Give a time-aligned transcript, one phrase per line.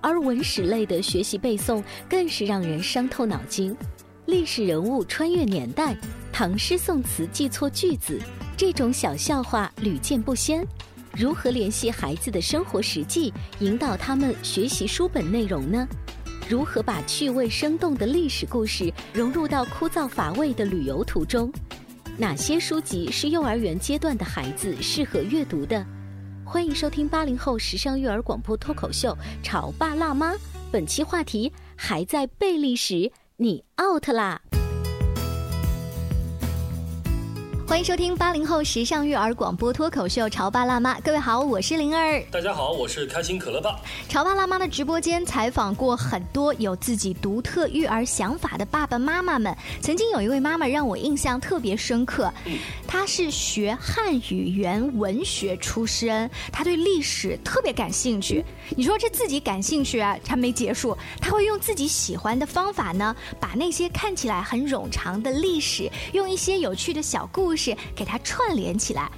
[0.00, 3.76] 而文史类的学习背诵更是让人伤透脑筋。
[4.26, 5.96] 历史人物穿越年代，
[6.32, 8.20] 唐诗宋词记错句子，
[8.56, 10.64] 这种小笑话屡见不鲜。
[11.16, 15.86] 如何联系孩子的生活实际，引导他们学习书本内容呢？
[16.48, 21.52] 如何把趣味生动的历史故事融入到枯燥乏味的旅游途中？
[22.16, 25.84] 哪些书籍是幼儿园阶段的孩子适合阅读的？
[26.52, 30.32] 欢迎收听八零后时尚育儿广播脱口秀《潮爸辣妈》，
[30.72, 34.42] 本期话题：还在背历史，你 out 啦！
[37.70, 42.20] 欢迎收听八零后时尚育儿广播脱口秀《潮爸辣妈》，各位好，我是灵儿。
[42.28, 43.78] 大家好，我是开心可乐爸。
[44.08, 49.56] 潮爸辣妈的直播间采访过很多有自己独特育儿想法的爸爸妈妈们。
[49.80, 52.28] 曾经有一位妈妈让我印象特别深刻，
[52.88, 58.44] 她是学汉语言文学出身，她对历史特别感兴趣。
[58.70, 67.59] 你说这自己感兴趣啊，还没结束，她会用自己喜欢的方法呢，把那些看起来很冗长的历史，用一些有趣的小故事
[67.94, 69.10] 给它串联起来。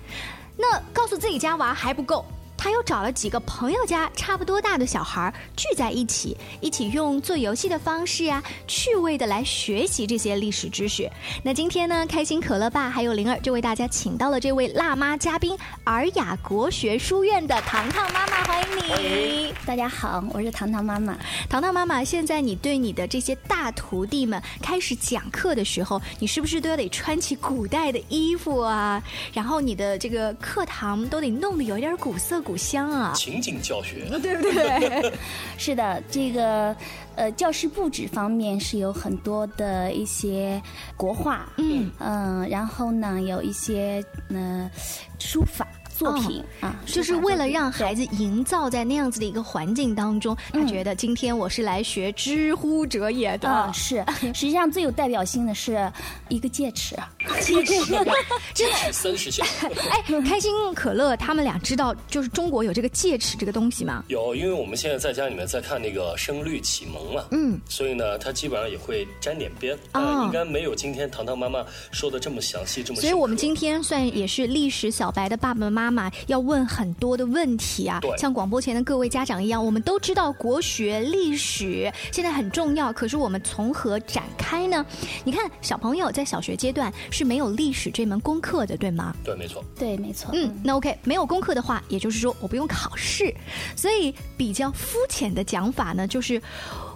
[0.56, 2.25] 那告诉自己家娃还不够。
[2.62, 11.10] 他又找了几个朋友家差不多大的小孩聚在一起，一起用做游戏的方式啊，趣味的来学习这些历史知识。
[11.42, 19.52] 那今天呢，开心可乐爸还有灵儿就为大家请到了这位辣妈嘉宾——尔雅国学书院的糖糖妈妈，欢迎你！
[19.66, 21.18] 大家好，我是糖糖妈妈。
[21.50, 29.02] 糖糖妈妈，现在你对你的这些大徒弟们开始讲课的时候，你是不是都要得穿起古代的衣服啊？
[29.32, 32.51] 然后你的这个课堂都得弄得有点古色古。
[32.52, 35.12] 古香啊，情景教学， 对不对？
[35.56, 36.76] 是的，这个
[37.16, 40.60] 呃，教室布置方面是有很多的一些
[40.94, 44.70] 国画，嗯嗯，然后呢，有一些呃
[45.18, 45.66] 书法。
[45.97, 53.70] 作品啊，就是为了让孩子营造在那样子的一个环境当中，他觉得今天我是来学知乎者也的。
[53.72, 54.04] 是，
[54.34, 55.91] 实际上最有代表性的是
[56.28, 56.97] 一个戒尺，
[57.41, 57.94] 戒尺，
[58.54, 59.44] 戒尺三十下。
[59.91, 64.04] 哎，开心可乐他们俩知道就是中国有这个戒尺这个东西吗？
[64.08, 73.00] 有，因为我们现在在家里面在看那个《声律启蒙》嘛，嗯，所以呢，他基本上也会沾点边啊，应该没有今天糖糖妈妈说的这么详细，这么。
[73.00, 75.81] 所以我们今天算也是历史小白的爸爸妈妈。
[75.82, 84.87] 妈妈要问很多的问题啊，像广播前的各位家长一样，我们都知道国学历史现在很重要，可是我们从何展开呢？
[85.25, 89.12] 你看，小朋友在小学阶段是没有历史这门功课的，对吗？
[89.25, 89.65] 对，没错。
[89.76, 90.31] 对，没错。
[90.34, 93.34] 嗯，那 OK，没有功课的话，也就是说我不用考试，
[93.75, 96.41] 所以比较肤浅的讲法呢，就是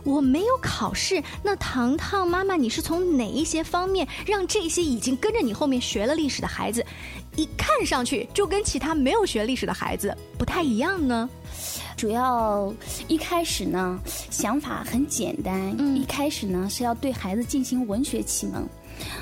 [0.06, 1.22] 我没有考试。
[1.43, 6.87] 那糖糖妈妈，你是从哪一些方面让这些已经跟着你后面学了历史的孩子？
[7.34, 11.28] 一看上去就跟其他没有学历史的孩子不太一样呢。
[11.94, 12.72] 主要
[13.09, 13.99] 一开始呢，
[14.31, 18.67] 想法很简单，一开始呢是要对孩子进行文学启蒙。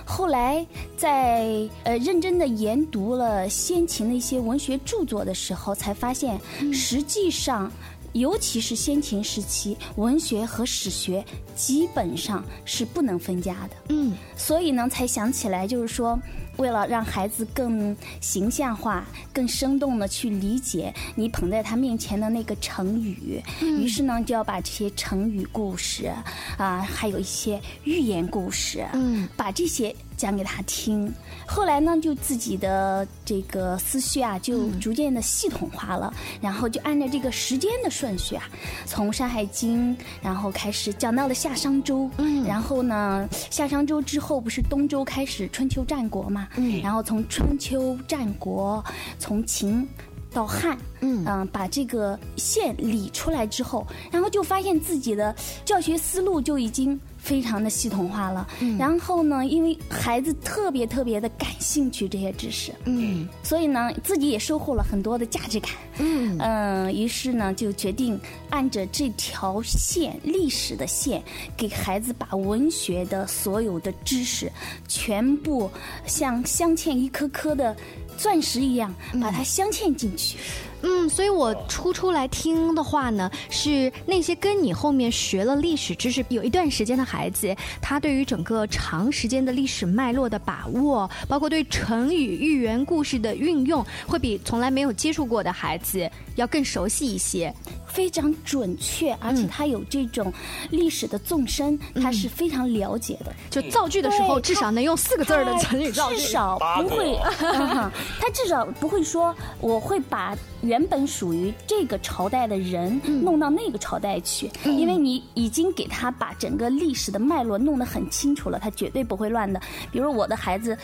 [0.05, 0.65] 后来
[0.97, 6.41] 在呃认真的研读了先秦的一些文学著作的时候，才发现
[6.73, 7.71] 实际上，
[8.15, 11.23] 尤其是先秦时期，文学和史学
[11.55, 13.77] 基本上是不能分家的。
[13.91, 16.19] 嗯，所以呢，才想起来就是说。
[16.57, 26.13] 为了让孩子更形象化、更生动的去理解你捧在他面前的那个成语，于是呢，就要把这些成语故事
[26.57, 29.93] 啊，还有一些寓言故事，嗯，把这些。
[30.17, 31.13] 讲给他听。
[31.47, 38.49] 后来呢，就自己的这个思绪啊，就逐渐的系统化了，然后就按照这个时间的顺序啊，
[38.87, 48.85] 从《山海经》，然后开始讲到了夏商周，嗯，然后呢，夏商周之后不是东周开始春秋战国嘛，嗯，然后从春秋战国，
[49.19, 49.87] 从秦。
[50.33, 55.33] 到汉，嗯嗯，把这个线理出来之后，然后就发现自己的
[55.65, 58.47] 教学思路就已经非常的系统化了。
[58.61, 65.73] 嗯，然后呢，因为孩子特别特别的感兴趣这些知识，嗯，所以呢，自己也收获了很多的价值感。
[65.99, 71.23] 嗯嗯，于是呢，就决定按着这条线，历史的线，
[71.57, 74.53] 给孩子把文学的所有的知识，
[74.87, 75.71] 全部
[76.07, 77.75] 像镶嵌一颗颗的。
[78.17, 80.39] 钻石一样把它镶嵌进去。
[80.39, 80.74] 嗯，
[81.09, 97.53] 所以我初出来听的话呢，是那些跟你后面学了历史知识有一段时间的孩子，他对于整个长时间的历史脉络的把握，包括对成语、寓言故事的运用，会比从来没有接触过的孩子要更熟悉一些。
[97.87, 100.33] 非常准确，而且他有这种
[100.71, 103.33] 历史的纵深，他是非常了解的。
[103.49, 107.17] 就造句的时候，至少能用四个字儿的成语造句，至少不会，
[108.19, 119.61] 他至少不会说我会把原本属于这个朝代的人弄到那个朝代去，因为你已经给他把整个历史的脉络弄得很清楚了，他绝对不会乱的。
[119.93, 120.77] 比如我的孩子，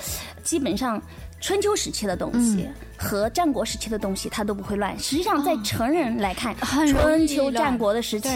[0.45, 1.01] 基本上。
[1.41, 4.97] 春秋时期的东西和战国时期的东西，它都不会乱。
[4.99, 6.55] 实际上，在成人来看，
[6.87, 8.29] 春秋战国的时期，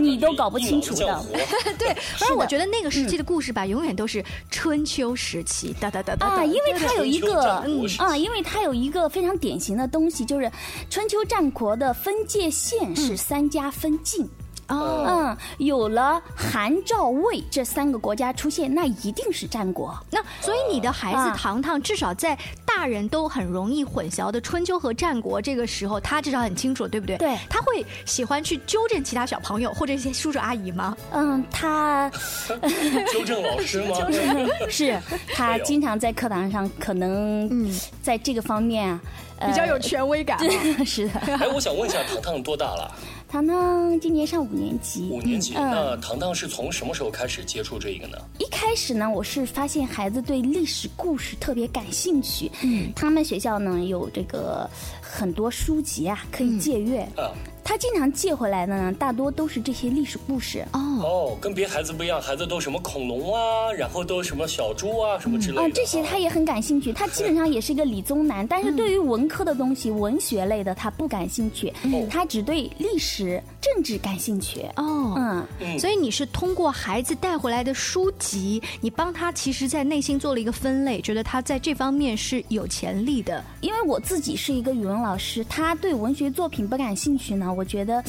[0.00, 1.24] 你都搞不清楚的。
[1.78, 1.88] 对，
[2.28, 5.74] 而我觉得那个时期的故事吧，永远都是春秋时期。
[5.80, 7.54] 哒哒哒哒啊，因为它有一个
[7.98, 10.50] 啊，因为它有一个非常典型的东西，就是
[10.90, 14.28] 春秋战国的分界线是三家分晋。
[14.68, 19.96] 哦，嗯，有了韩赵魏这三个国家出现，那一定是战国。
[20.10, 27.16] 那所以你的孩子糖糖，至少在大人都很容易混淆的春秋和战国这个时候，他至少很清楚，对不对？
[27.18, 30.96] 对，他会喜欢去纠正其他小朋友或者一些叔叔阿姨吗？
[31.12, 32.10] 嗯，他
[33.12, 33.96] 纠正老师吗？
[34.68, 35.00] 是，
[35.34, 37.72] 他经常在课堂上可能嗯，
[38.02, 38.98] 在这个方面
[39.40, 40.38] 比较有权威感。
[40.86, 41.20] 是的。
[41.38, 42.90] 哎，我想问一下，糖糖多大了？
[43.28, 45.08] 糖糖今年上五年级。
[45.10, 48.16] 五年级，那糖糖是从什么时候开始接触这个呢？
[48.38, 52.50] 一开始呢，我是发现孩子对历史故事特别感兴趣。
[52.62, 54.68] 嗯，他们学校呢有这个
[55.10, 57.00] 很多书籍啊，可以借阅。
[57.16, 57.32] 啊。
[57.68, 60.80] 他经常借回来的呢，大多都是这些历史故事哦。
[61.02, 65.62] 哦，跟别孩子不一样，孩子都什么恐龙啊，然后都什么小猪啊，什么之类的。
[65.62, 66.92] 啊，这些他也很感兴趣。
[66.92, 71.72] 他基本上也是一个理综男，但是对于文科的东西、文学类的他不感兴趣，
[72.08, 74.64] 他只对历史、政治感兴趣。
[74.76, 83.42] 哦，嗯，所以你是通过孩子带回来的书籍，你帮他其实，在内心做了一个分类，觉得他在这方面是有潜力的。
[83.60, 87.52] 因为我自己是一个语文老师，他对文学作品不感兴趣呢。
[87.52, 88.02] 我觉得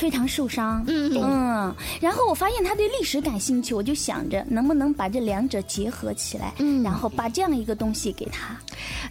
[0.00, 0.82] 非常受伤。
[0.86, 8.56] 嗯嗯，然后我发现他对历史感兴趣，我就想着能不能把这两者结合起来，嗯，然后把这样一个东西给他。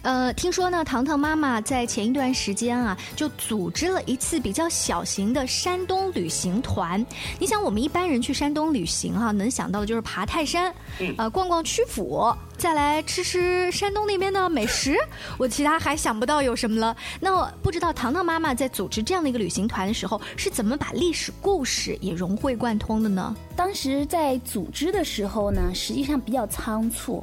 [0.02, 7.06] 呃，听说呢，糖糖妈妈在前一段时间啊，就组织了一次比较小型的山东旅行团。
[7.38, 12.34] 你想，我们一般人去山东旅行哈，能想到的就是爬泰山，嗯呃，逛逛曲阜。
[12.58, 14.94] 再来吃吃山东那边的美食，
[15.38, 16.94] 我其他还想不到有什么了。
[17.18, 23.36] 那不知道糖糖妈妈在组织这样的一个旅行团的时候，是怎么把历史故事也融会贯通的呢？
[23.54, 27.22] 当时在组织的时候呢，实际上比较仓促，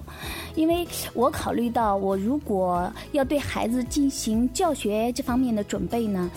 [0.53, 6.29] 因为我考虑到我如果要对孩子进行教学这方面的准备呢，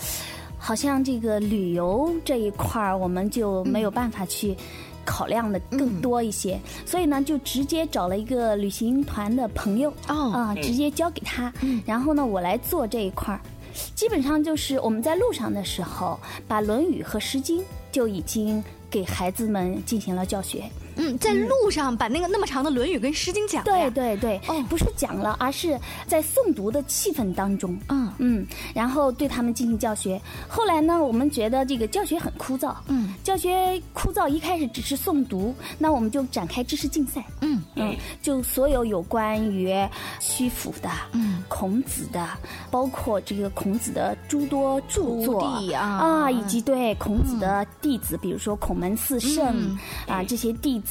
[0.57, 4.57] 好像这个旅游这一块儿我们就没有办法去。
[5.03, 11.51] 考量的更多一些，所以呢，就直接找了一个旅行团的朋友，啊，直接交给他，
[11.87, 13.41] 然后呢，我来做这一块儿。
[13.95, 17.59] 基本上就是我们在路上的时候，把《论语》和《诗经》
[17.91, 20.63] 就已经给孩子们进行了教学。
[21.01, 23.63] 嗯，在路上把那个那么长的《论语》跟《诗经》讲。
[23.63, 28.13] 对对对，哦，不是讲了，而是在诵读的气氛当中，嗯。
[28.19, 30.21] 嗯，然后对他们进行教学。
[30.47, 37.63] 后来呢，我们觉得这个教学很枯燥，嗯，教学枯燥，一开始只是诵读，那我们就展开知识竞赛，嗯。
[37.75, 39.73] 嗯，就所有有关于
[40.19, 42.27] 曲阜的，嗯，孔子的，
[42.69, 45.41] 包括这个孔子的诸多著作。
[45.73, 45.79] 啊。
[45.79, 50.79] 啊，以及对孔子的弟子，比如说孔门四圣啊这些弟。
[50.81, 50.90] 子，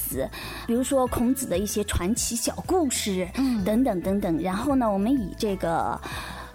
[0.66, 4.38] 比如说孔子的一些传奇小故事，嗯，等等等等。
[4.38, 6.00] 然后呢，我们以这个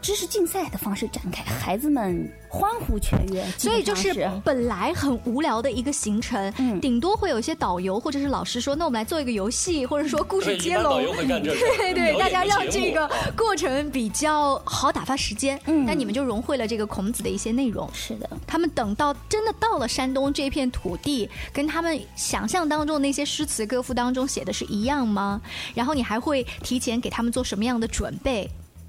[0.05, 3.43] 知识竞赛的方式展开，孩子们欢呼雀跃。
[3.57, 11.01] 所以就是本来很无聊的一个行程，嗯，顶多会有一些导游或者是老师说，那我们来做一个游戏，或者说故事接龙。
[11.01, 15.59] 对 对，大家让这个过程比较好打发时间。
[15.65, 17.89] 嗯，那你们就融汇了这个孔子的一些内容。
[17.91, 25.41] 是的，他们等到真的到了山东这片土地，跟他们想象当中那些诗词歌赋当中写的是一样吗？
[25.73, 28.47] 然后你还会提前给他们做什么样的准备？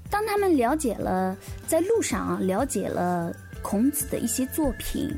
[0.09, 1.35] 当他们了解了
[1.67, 5.13] 在路上啊了解了孔子的一些作品，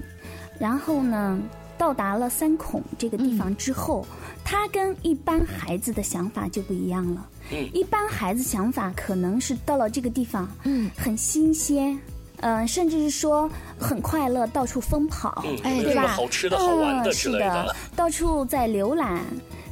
[0.59, 1.39] 然后呢，
[1.77, 4.05] 到达了三孔这个地方之后，
[4.43, 7.27] 他跟一般孩子的想法就不一样了。
[7.51, 11.99] 嗯一般孩子想法可能是到了这个地方，嗯，很新鲜，
[12.41, 16.07] 嗯，甚至是说很快乐，到处疯跑，哎，对吧？
[16.07, 19.23] 好吃的好玩的是的，到处在浏览。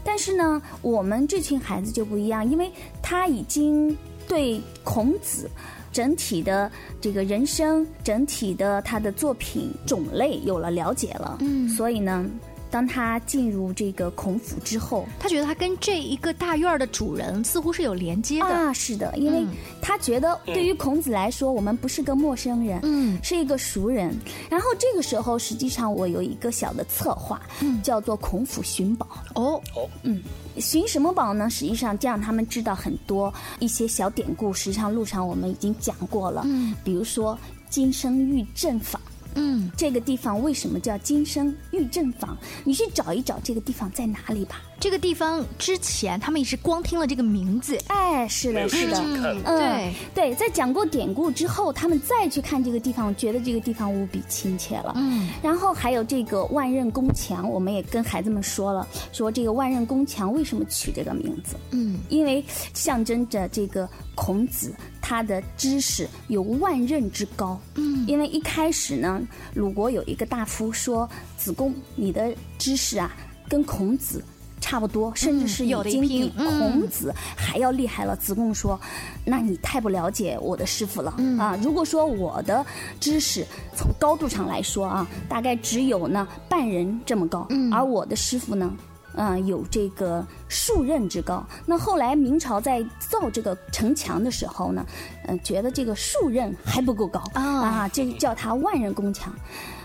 [0.03, 2.71] 但是呢，我们这群孩子就不一样，因为
[3.01, 3.95] 他已经
[4.27, 5.49] 对孔子
[5.91, 12.25] 整体的这个人生、整体的他的作品种类有了了解了，嗯，所以呢。
[12.69, 19.45] 当他进入这个孔府之后，他觉得他跟这一个大院的主人似乎是有连接的啊，是的，因为
[19.81, 24.15] 他觉得对于孔子来说，我们不是个陌生人，嗯，是一个熟人。
[24.49, 29.07] 然后这个时候，实际上我有一个小的策划，嗯，叫做孔府寻宝。
[29.35, 30.21] 哦哦，嗯，
[30.57, 31.49] 寻什么宝呢？
[31.49, 34.53] 实际上，这样他们知道很多一些小典故。
[34.53, 37.37] 实际上，路上我们已经讲过了，嗯，比如说
[37.69, 38.99] 金生玉阵法。
[39.37, 42.35] 嗯，这个地方为什么叫金生玉正坊？
[42.63, 44.61] 你去找一找这个地方在哪里吧。
[44.79, 49.01] 这个地方之前他们也是光听了这个名字，哎，是的，是的，
[49.43, 54.93] 嗯，对对，在讲过典故之后，他们再去看这个地方，觉得这个地方无比亲切了。
[54.95, 61.55] 嗯，然后还有这个万仞宫墙，我们也跟孩子们说了，说这个万仞宫墙为什么取这个名字？
[61.71, 62.43] 嗯，因为
[62.73, 67.59] 象征着这个孔子他的知识有万仞之高。
[67.75, 69.21] 嗯，因为一开始呢。
[69.53, 73.15] 鲁国有一个大夫说：“子贡，你的知识啊，
[73.49, 74.23] 跟孔子
[74.59, 78.79] 差不多，甚至是已经比孔子还要厉害了。”子贡说
[79.23, 81.57] ：“那你太不了解我的师傅了啊！
[81.61, 82.65] 如果说我的
[82.99, 83.45] 知识
[83.75, 88.73] 从高度上来说啊，大概只有呢半人这么高，而我的师傅呢。”
[89.17, 91.45] 嗯，有这个数仞之高。
[91.65, 94.85] 那后来明朝在造这个城墙的时候呢，
[95.27, 99.33] 嗯，觉得这个数仞还不够高啊，这叫它万仞宫墙。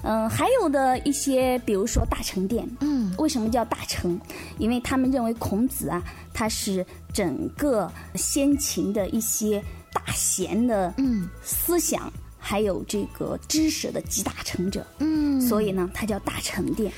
[0.05, 4.21] 嗯，还有的一些，比如说大成殿，嗯，为什么叫大成？
[4.59, 6.03] 因为他们认为孔子啊，
[6.35, 9.63] 他是整个先秦的一些
[9.93, 16.93] 大贤的嗯思想，还有这个知识的集大成者，嗯，所以呢，他叫大成殿。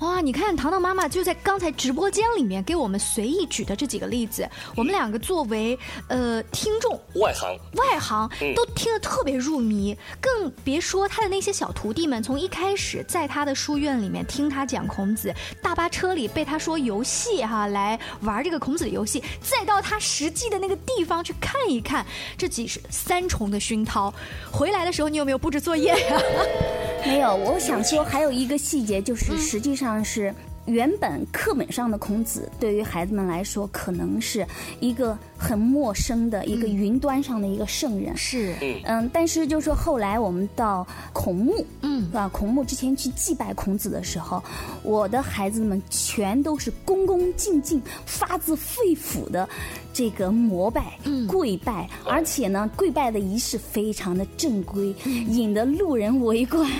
[0.00, 5.78] 哇，你看糖糖妈妈就在刚才直播间里面给我们随意举的这几个例子，我们两个作为
[6.08, 22.06] 呃听众外行外行都听得特别入迷，更别说他的那些小徒弟们，从一开始在他的书院里面听他讲孔子，大巴车里被他说游戏哈来玩这个孔子的游戏，再到他实际的那个地方去看一看，
[22.38, 24.10] 这几十三重的熏陶。
[24.50, 26.22] 回来的时候你有没有布置作业呀？
[27.04, 29.89] 没有，我想说还有一个细节就是实际上。
[29.94, 30.34] 像是
[30.66, 34.46] 原本课本上的孔子，对于孩子们来说，可能是
[34.80, 35.18] 一个。
[35.40, 38.14] 很陌生的一个云端上的一个圣人。
[38.14, 38.54] 是，
[38.84, 44.42] 嗯，但是就是说后来我们到孔墓，嗯，啊，孔墓之前去祭拜孔子的时候，
[44.82, 49.48] 我的孩子们全都是恭恭敬敬、发自肺腑的
[49.94, 56.70] 这个膜拜、跪拜，而且呢，跪拜的仪式非常的正规，引得路人围观。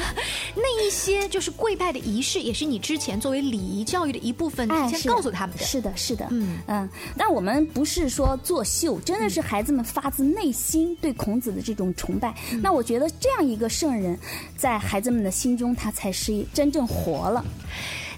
[0.54, 5.64] 那一些就是跪拜的仪式，也是你之前作为礼仪教育的一部分，提前告诉他们的。
[5.64, 6.58] 是的，是的，嗯。
[6.66, 8.09] 嗯，但我们不是。
[8.10, 12.34] 说作秀，真的是孩子们发自内心对孔子的这种崇拜。
[12.60, 14.18] 那我觉得这样一个圣人，
[14.56, 17.44] 在孩子们的心中，他才是真正活了。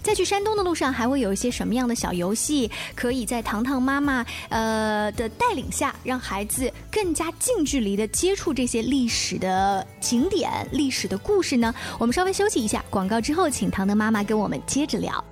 [0.02, 11.72] 在去山东的路上，还会有一些什么样的小游戏，可以在糖糖妈妈呃的带领下，让孩子更加近距离的接触这些历史的景点、历史的故事呢？
[12.00, 15.24] 我们稍微休息一下，广告之后，请糖糖妈妈跟我们接着聊。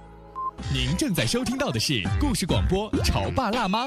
[0.73, 3.87] 您正在收听到的是故事广播《潮爸辣妈》。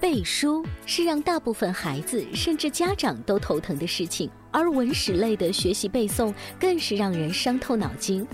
[0.00, 8.26] 背书是让大部分孩子甚至家长都头疼的事情，而文史类的学习背诵更是让人伤透脑筋。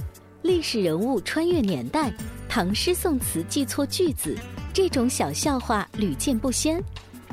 [0.43, 2.13] 历史人物穿越年代，
[2.49, 4.39] 唐诗宋词记错句子，
[4.73, 6.81] 这种小笑话屡见不鲜。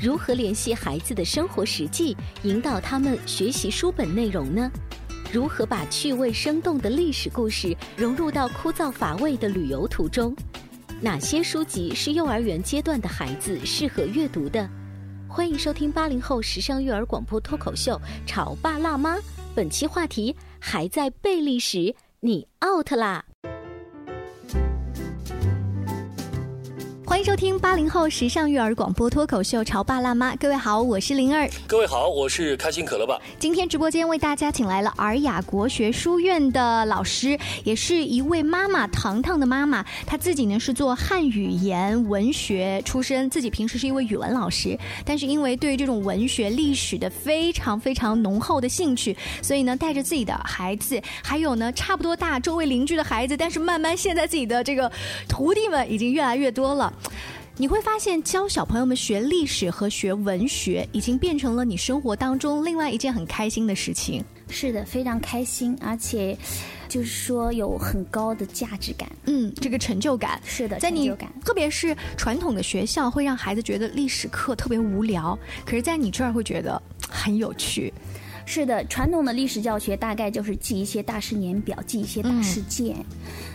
[0.01, 4.67] 如何联系孩子的生活实际，引导他们学习书本内容呢？
[5.31, 10.35] 如何把趣味生动的历史故事融入到枯燥乏味的旅游途中？
[11.03, 14.69] 哪些书籍是幼儿园阶段的孩子适合阅读的？
[15.27, 19.17] 欢迎收听八零后时尚育儿广播脱口秀《潮爸辣妈》，
[19.53, 23.25] 本期话题还在背历史，你 out 啦！
[27.13, 31.47] 欢迎收听八零后时尚育儿广播脱口秀《潮爸辣妈》，各位好，我是灵儿。
[31.67, 33.21] 各位好，我是开心可乐爸。
[33.37, 39.85] 今天直播间为大家请来了尔雅国学书院的老师，也是一位妈妈，糖糖的妈妈。
[40.07, 54.91] 她自己呢是做汉语言文学出身，自己平时是一位语文老师，但是因为对于这种文学历史的非常非常浓厚的兴趣，所以呢带着自己的孩子，还有呢差不多大周围邻居的孩子，但是慢慢现在自己的这个
[55.29, 56.91] 徒弟们已经越来越多了。
[57.55, 64.25] 你会发现，教小朋友们学历史和学文学，已经变成了你生活当中另外一件很开心的事情。
[64.49, 66.35] 是的，非常开心，而且
[66.89, 69.07] 就是说有很高的价值感。
[69.25, 71.31] 嗯，这个成就感是的，在你成就感。
[71.45, 77.93] 特别是传统的学校会让孩子觉得历史课特别无聊，可是在你这儿会觉得很有趣。
[78.47, 82.97] 是的，传统的历史教学大概就是记一些大事年表，记一些大事件，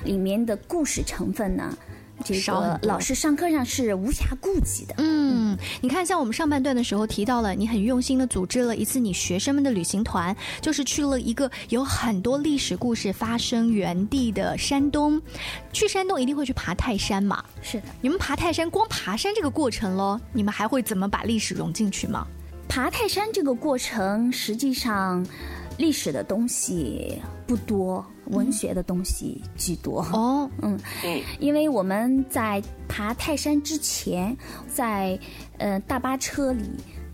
[0.05, 1.77] 里面的故事成分呢。
[2.25, 4.95] 这个老师上课上是无暇顾及的。
[4.99, 15.21] 嗯，你看，像我们上半段的时候提到了，你很用心的组织了一次你学生们的旅行团，就是去了一个有很多历史故事发生原地的山东。
[15.73, 17.45] 去山东一定会去爬泰山嘛？
[17.63, 17.87] 是的。
[18.01, 22.27] 你们爬泰山，光爬山这个过程喽，你们还会怎么把历史融进去吗？
[22.69, 25.27] 爬泰山这个过程，实际上。
[25.79, 30.01] 历史的东西不多，文学的东西居多。
[30.13, 30.79] 哦， 嗯，
[31.39, 34.37] 因为我们在爬泰山之前，
[34.67, 35.19] 在
[35.59, 36.65] 呃大巴车里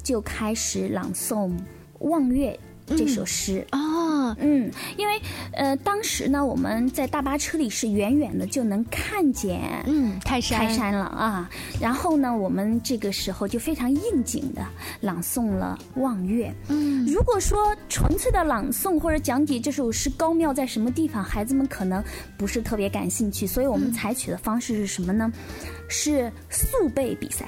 [0.02, 1.50] 就开始朗诵
[2.00, 2.52] 《望月》。
[2.86, 5.20] 这首诗啊，嗯，因为
[5.52, 11.48] 呃，当时呢，我们在大巴车里是远远的就能看见，嗯，泰山泰山了啊。
[11.80, 14.62] 然后呢，我们这个时候就非常应景的
[15.00, 16.48] 朗诵了《望月》。
[16.68, 22.04] 嗯，如果说纯粹的朗诵或者讲解这首诗高妙在什么地方，孩子们可能
[22.36, 25.32] 不是特别感兴趣，所以我们采取的方式是什么呢？
[25.88, 27.46] 是速背比赛。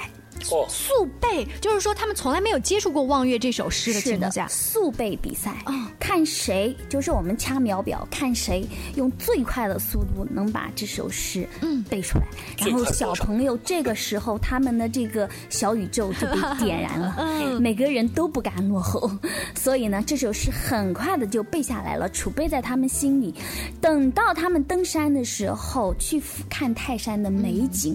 [0.68, 5.57] 速背，就是说他们从来没有接触过《望月》这首诗的情况下，速背比赛，
[5.99, 11.83] 看谁就是我们掐秒表，看谁用最快的速度能把这首诗嗯。
[11.85, 12.27] 背出来。
[12.59, 19.11] 然后小朋友这个时候他们的这个小宇宙就被点燃了， 每个人都不敢落后，
[19.55, 23.35] 所以呢这首诗很快的就背下来了，储备在他们心里。
[23.81, 27.94] 等到他们登山的时候，去俯瞰泰山的美景，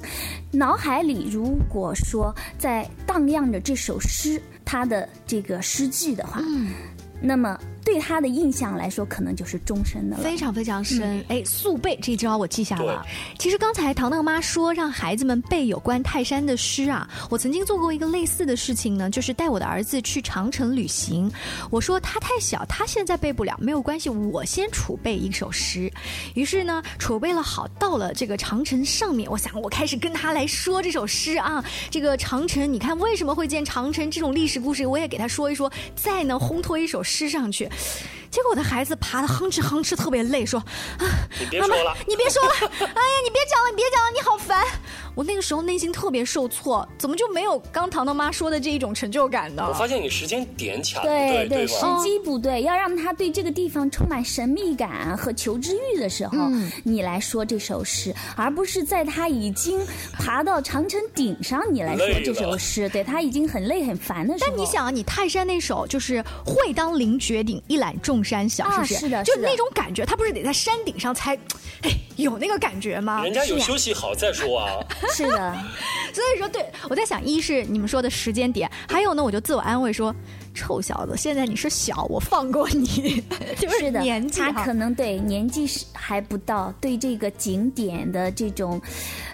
[0.52, 2.31] 脑海里如果说。
[2.58, 6.42] 在荡漾着这首诗，它的这个诗句的话，
[7.22, 7.60] 那么。
[7.84, 11.24] 对他的印象来说，可能就是终身的了，非常非常深。
[11.28, 13.06] 哎，速背这招我记下了。
[13.38, 21.32] 其实刚才糖糖妈说让孩子们背有关泰山的诗啊，我曾经做过一个类似的事情呢，就是带我的儿子去长城旅行。
[21.70, 25.92] 我说他太小，他现在背不了，没有关系，我先储备一首诗。
[26.36, 31.64] 于是呢，储备了好，到了这个长城上面，我想我开始跟他来说这首诗啊。
[31.90, 34.10] 这个长城，你看为什么会建长城？
[34.12, 37.70] 这种历史故事，我也给他说一说，再呢烘托一首诗上去。
[38.30, 40.58] 结果我的孩子爬的哼哧哼哧，特别累，说
[41.00, 41.06] ：“啊，
[41.60, 44.66] 妈妈，你别说了，哎呀，你别讲了，你别讲了，你好烦。”
[45.16, 49.66] 我那个时候内心特别受挫，怎么就没有刚糖糖妈说的这一种成就感呢？
[49.68, 56.38] 我发现你时间点卡对对，时机不对，要让他对这个地方充满神秘感和求知欲的时候，
[56.84, 59.80] 你来说这首诗，而不是在他已经
[60.14, 64.50] 爬到长城顶上，你来说这首诗，对他已经很累很烦的时候。
[64.50, 68.96] 但你想啊，你泰山那首就是“会当凌绝顶，一览众山小，是不是？
[68.96, 71.36] 是的，就那种感觉，他不是得在山顶上才，
[71.82, 73.24] 哎，有那个感觉吗？
[73.24, 74.80] 人家有休息好再说啊。
[75.14, 75.54] 是的，
[76.14, 80.14] 所以说，对我在想，一是你们说的时间点，还有呢，我就自我安慰说，
[80.54, 83.24] 臭小子，现在你是小，我放过你，
[83.58, 88.82] 就是年纪他可能对年纪是还不到，对这个景点的这种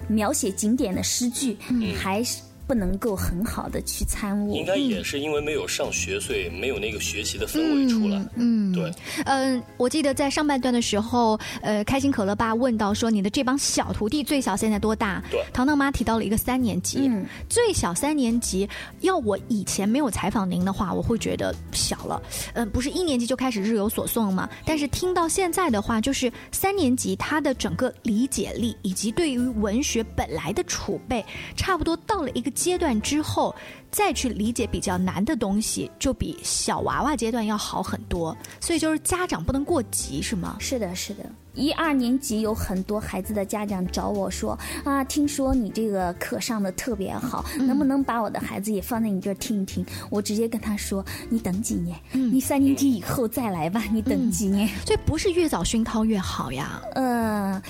[0.08, 1.58] 描写景点的诗句，
[2.00, 2.40] 还是。
[2.68, 8.22] 不能够很好的去参悟，应该也是因为没有上学，所以没有那个学习的氛围出来。
[8.36, 8.92] 嗯，对。
[9.24, 17.10] 嗯，我记得在上半段的时候，呃，开心可乐爸问到说：“你的这帮小徒弟最小现在多大？”对，糖糖妈提到了一个三年级，
[17.48, 18.68] 最小三年级。
[19.00, 22.22] 要我以前没有采访您的话，我会觉得小了。
[22.54, 24.50] 嗯，不是一年级就开始日有所诵嘛？
[24.66, 31.26] 但是听到现在的话，就是三年级他的整个理解力以及对于文学本来的储备，
[31.56, 32.52] 差不多到了一个。
[32.58, 33.54] 阶段之后，
[33.92, 38.36] 再去理解比较难的东西，就比小娃娃阶段要好很多。
[38.60, 40.58] 所以就是家长不能过急，是吗？
[40.60, 41.24] 是的，是的。
[41.54, 49.86] 一二年级有很多孩子的家长找我说啊，听说你这个课上的特别好，能不能把我的孩子也放在你这儿听一听？
[50.10, 54.68] 我直接跟他说，你等几年，你三年级以后再来吧，你等几年。
[54.86, 56.82] 所以不是越早熏陶越好呀。
[56.96, 57.62] 嗯。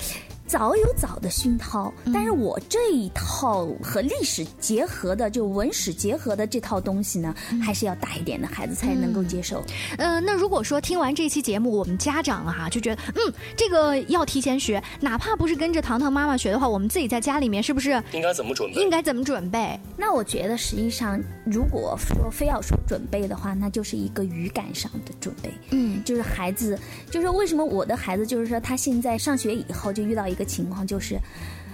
[0.48, 9.62] 早有早的熏陶，但是我这一套和历史结合的，就文史结合的这套东西呢，还是要大一点的孩子才能够接受。
[9.98, 18.80] 呃，那如果说听完这期节目，我们家长啊就觉得，嗯，这个要提前学，哪怕不是跟着糖糖妈妈学的话，我们自己在家里面是不是应该怎么准备？
[18.80, 19.78] 应该怎么准备？
[19.98, 25.52] 那我觉得实际上，如果说非要说准备的话，那就是一个语感上的准备。
[25.72, 26.78] 嗯，就是孩子，
[27.10, 30.37] 就是为什么我的孩子，就是说他现在上学以后就遇到一。
[30.38, 31.18] 个情况就是，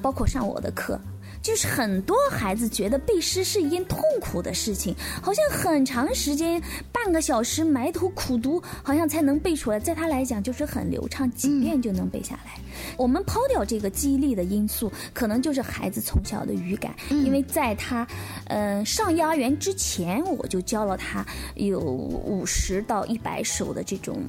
[0.03, 0.99] 包括上我的课。
[1.43, 9.79] 就是很多孩子觉得背诗是一件痛苦的事情，好像很长时间半个小时埋头苦读，好像才能背出来。
[9.79, 12.53] 在他来讲，就是很流畅，几遍就能背下来。
[12.97, 16.95] 我们抛掉这个记忆力的因素，可能就是孩子从小的语感。
[17.11, 18.07] 因为在他
[18.47, 24.21] 嗯上幼儿园之前，我就教了他有五十到一百首的这种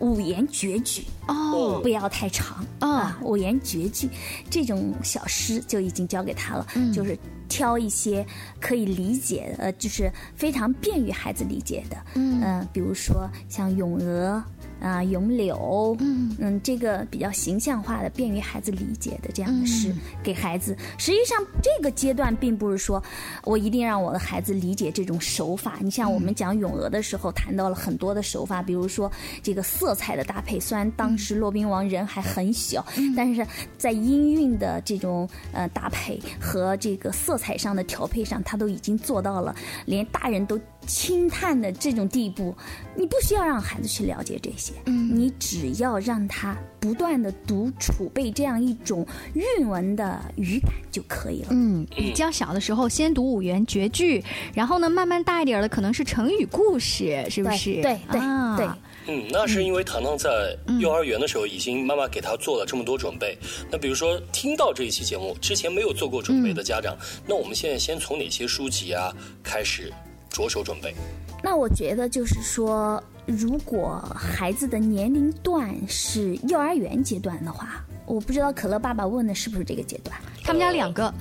[0.00, 4.08] 五言绝句哦，不要太长啊，五言绝句
[4.50, 6.66] 这种小诗就已经教给他了。
[6.92, 7.18] 就是
[7.52, 8.24] 挑一些
[8.58, 14.42] 可以理解，呃，就是非常便于孩子理解的，嗯，比如说像《咏鹅》。
[14.82, 20.76] 啊，咏柳，嗯嗯，这个比较形象化的、便于孩子理解的这样的诗，给孩子。
[20.98, 23.00] 实际上，这个阶段并不是说
[23.44, 25.78] 我一定让我的孩子理解这种手法。
[25.80, 29.08] 你像我们讲咏鹅的时候，谈到了很多的手法，比如说
[29.40, 30.58] 这个色彩的搭配。
[30.58, 32.84] 虽然当时骆宾王人还很小，
[33.16, 33.46] 但是
[33.78, 39.52] 在音韵的这种呃搭配和这个色彩上的调配上，他都已经做到了，
[39.86, 40.60] 连大人都。
[40.84, 42.52] 轻叹的这种地步，
[42.96, 51.50] 你不需要让孩子去了解这些，嗯，你只要让他不断的读储备这样一种韵文的语感就可以了。
[51.52, 54.20] 嗯，比较小的时候先读五言绝句，
[54.52, 57.80] 然后呢，慢慢大一点的可能是成语故事，是不是？
[57.80, 58.20] 对对
[58.56, 58.68] 对。
[59.06, 63.36] 嗯，那是因为糖糖在幼儿园的时候已经妈妈给他做了这么多准备。
[63.70, 69.12] 那比如说听到这一期节目之前没有做过准备的家长，那我们现在先从哪些书籍啊
[69.42, 69.92] 开始？
[70.30, 70.94] 着手准备，
[71.42, 80.18] 那我觉得就是说，如果孩子的年龄段是幼儿园阶段的话，我不知道可乐爸爸问的是不是这个阶段？
[80.42, 81.12] 他们家两个，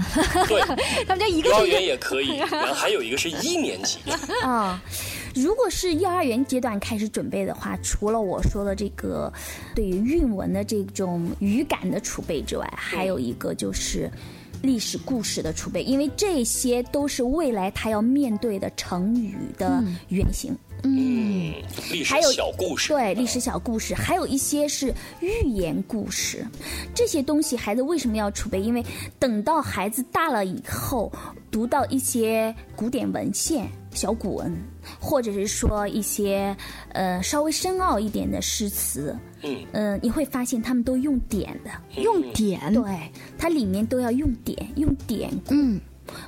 [0.47, 0.61] 对，
[1.05, 3.99] 他们家一个幼儿园也可以，然后还有一个是一年级。
[4.43, 4.81] 啊，
[5.35, 9.31] 如果是幼儿园阶段开始准备的话，除了我说的这个
[9.75, 14.11] 对于韵文的这种语感的储备之外，还有一个就是。
[14.61, 20.55] 历史故事的储备，因为这些都是未来他要面对的成语的原型。
[20.69, 26.45] 嗯，历史小故事，对历史小故事，还有一些是寓言故事。
[26.93, 28.61] 这些东西孩子为什么要储备？
[28.61, 28.83] 因为
[29.19, 31.11] 等到孩子大了以后，
[31.49, 34.55] 读到一些古典文献、小古文，
[34.99, 36.55] 或者是说一些
[36.93, 39.15] 呃稍微深奥一点的诗词。
[39.73, 45.55] 嗯你会发现他们都用典的，用典，对，它里面都要用典，用典故，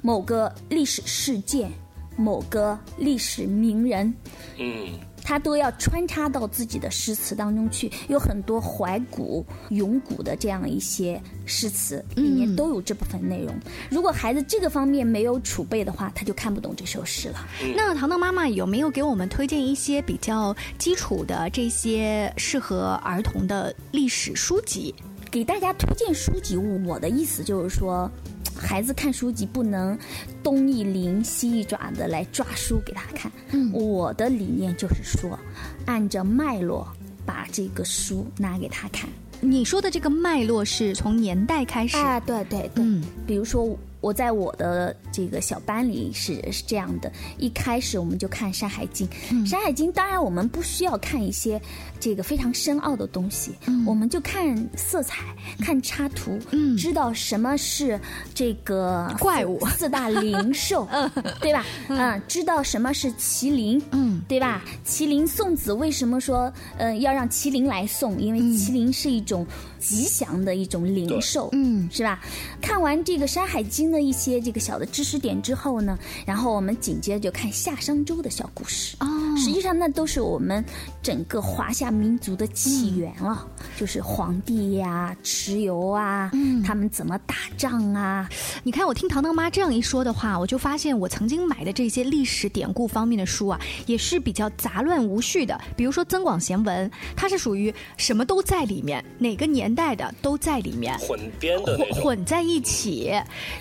[0.02, 1.72] 某个历史事件，
[2.16, 4.14] 某个历史名人，
[4.58, 5.00] 嗯。
[5.26, 13.56] 他都要穿插到自己的诗词当中去，有很多怀古咏古的这样一些诗词，里面都有这部分内容。
[13.90, 17.48] 如果孩子这个方面没有储备的话，他就看不懂这首诗了。
[17.74, 24.94] 那糖糖妈妈有没有给我们推荐一些比较基础的这些适合儿童的历史书籍？
[25.32, 28.12] 给大家推荐书籍，我的意思就是说。
[28.58, 29.98] 孩子看书籍不能
[30.42, 33.32] 东一灵西一爪的来抓书给他看。
[33.52, 35.38] 嗯，我的理念就是说，
[35.86, 36.88] 按着脉络
[37.26, 39.10] 把这个书拿给他看。
[39.42, 42.20] 你说的这个脉络是从年代开始啊？
[42.20, 43.78] 对对对，嗯，比如说。
[44.04, 49.08] 我在我的这个小班里是是这样的，一开始我们就看《山海经》。
[49.50, 51.60] 《山海经》当然我们不需要看一些
[52.02, 53.54] 这个非常深奥的东西，
[53.88, 55.24] 我们就看色彩、
[55.60, 56.38] 看插图，
[56.78, 57.98] 知道什么是
[58.34, 60.86] 这个怪物、四大灵兽，
[61.40, 61.66] 对吧？
[61.88, 64.66] 嗯，知道什么是麒麟，嗯，对吧？
[64.86, 68.20] 麒麟送子为什么说呃要让麒麟来送？
[68.20, 69.48] 因为麒麟是一种
[69.80, 72.20] 吉祥的一种灵兽，嗯，是吧？
[72.62, 73.90] 看完这个《山海经》。
[73.94, 78.98] 的一些这个小的知识点之后呢，然后我们紧接着就看夏商周的小故事。
[79.00, 80.66] 哦，实际上那都是我们
[81.04, 86.32] 整个华夏民族的起源了，就是皇帝呀、蚩尤啊，
[86.66, 88.28] 他们怎么打仗啊？
[88.64, 95.60] 你看，我听糖糖妈这样一说的话，我就发现我曾经买的这些历史典故方面的书啊，也是比较杂乱无序的。
[95.78, 103.12] 比如说《增广贤文》，它是属于什么都在里面，哪个年代的都在里面，混编的混混在一起，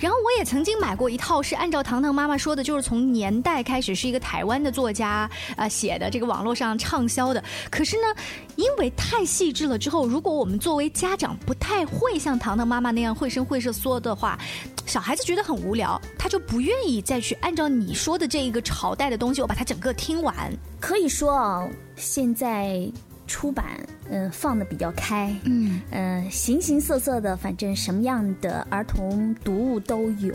[0.01, 0.22] 然后。
[0.23, 7.43] 我也曾经买过一套，是按照糖糖妈妈说的，就是从年代开始是一个台湾的作家啊写的，这个网络上畅销的。
[7.71, 8.03] 可是呢，
[8.57, 14.39] 因为太细致了，之后如果我们作为家长不太会像糖糖妈妈那样绘声绘色说的话，
[14.87, 20.35] 小孩子觉得很无聊，他就不愿意再去按照你说的这一个朝代的东西，我把它整个听完。
[20.81, 22.89] 可以说啊，现在
[23.27, 23.65] 出版。
[24.15, 30.35] 嗯，放的比较开，嗯嗯，形形色色的，反正什么样的儿童读物都有，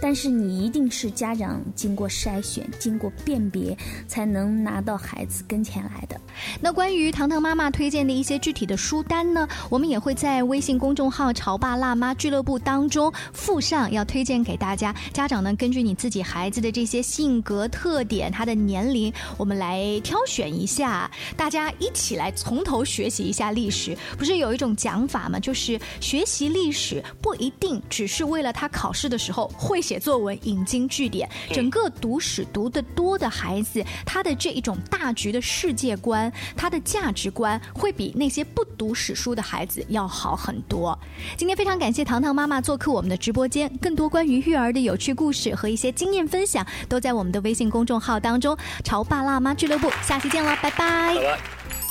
[0.00, 6.18] 但是你一定是家长经过筛选、经过辨别，才能拿到孩子跟前来的。
[6.58, 14.94] 那关于糖糖妈妈推荐的一些具体的书单呢，我们也会在微信公众号“潮爸辣妈俱乐部”当中附上，要推荐给大家。
[15.12, 23.17] 家长呢，根据你自己孩子的这些性格特点、他的年龄，我们来挑选一下，大家一起来从头学习。
[23.18, 25.40] 习一下历史，不是有一种讲法吗？
[25.40, 31.28] 就是学习历史不一定只是为了他考试的时候会写作文、引经据典。
[31.52, 40.96] 整个读史读得多的孩子，他的这一种大局的世界观，他的价值观会比那些不读史书的孩子要好很多。
[41.36, 48.56] 今天非常感谢糖糖妈妈做客我们的直播间，更多关于育儿的有趣故事和一些经验分享，都在我们的微信公众号当中。
[48.84, 51.87] 潮爸辣妈俱乐部，下期见了，拜拜。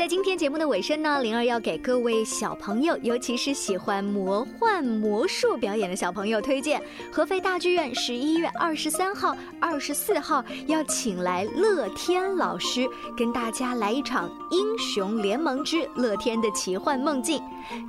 [0.00, 6.82] 在今天节目的尾声呢，灵儿要给各位小朋友，尤其是喜欢魔幻魔术表演的小朋友推荐，
[7.12, 17.38] 合肥大剧院十一月二十三号、二十四号要请来乐天老师，跟大家来一场《英雄联盟之乐天的奇幻梦境》。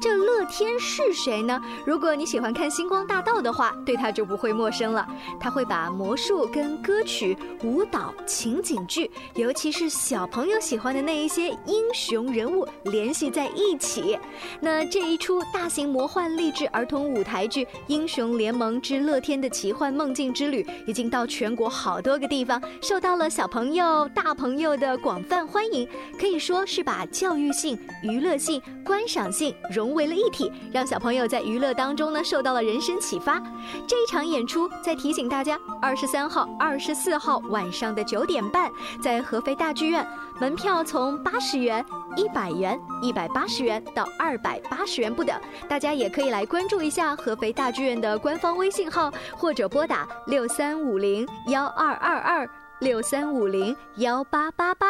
[0.02, 1.62] 这乐天是谁呢？
[1.86, 5.08] 如果你喜欢看《星光大道》的话，对他就不会陌生了。
[5.40, 14.18] 他会把魔术跟歌曲、舞蹈、情景剧，尤其是小朋友喜欢的那一些英雄人物联系在一起。
[14.60, 25.88] 那这一出大型魔幻励志儿童舞台剧《英雄联盟之乐天的奇幻梦境之旅》，已经到全国好多个地方，受到了小朋友、大朋友的广泛欢迎。
[26.20, 29.54] 可以说是把教育性、娱乐性、观赏性。
[29.70, 33.42] 融为了一体，让小朋友在娱乐当中呢受到了人生启发。
[33.88, 40.06] 这一场演出再提醒大家，二十三号、二十四号晚上的九点半，在合肥大剧院，
[40.42, 41.86] 门票从八十元、
[42.18, 45.40] 一百元、一百八十元到二百八十元不等。
[45.70, 52.50] 大家也可以来关注一下合肥大剧院的官方微信号，或者拨打六三五零幺二二二
[52.80, 54.88] 六三五零幺八八八。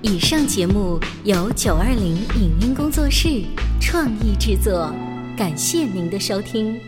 [0.00, 3.28] 以上节目由九二零影音工作室
[3.78, 4.90] 创意制作，
[5.36, 6.80] 感谢您的收听。